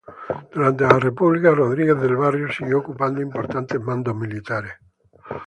Durante 0.51 0.83
la 0.85 0.97
República, 0.97 1.51
Rodríguez 1.51 1.95
del 2.01 2.15
Barrio 2.15 2.51
siguió 2.51 2.79
ocupando 2.79 3.21
importantes 3.21 3.79
mandos 3.79 4.15
militares. 4.15 4.73